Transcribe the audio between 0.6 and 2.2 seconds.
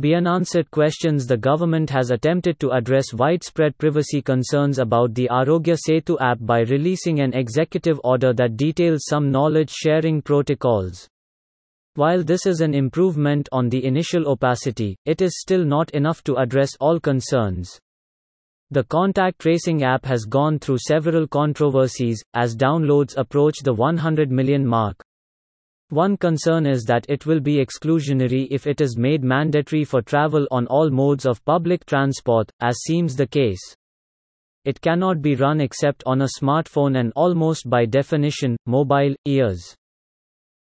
questions the government has